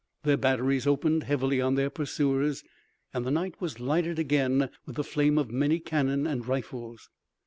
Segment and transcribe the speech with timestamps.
[0.23, 2.63] Their batteries opened heavily on their pursuers,
[3.13, 7.07] and the night was lighted again with the flame of many cannon and rifles.